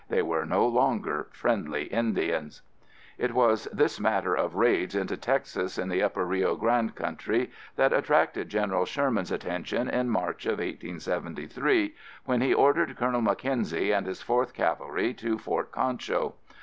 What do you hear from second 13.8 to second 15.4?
and his 4th Cavalry to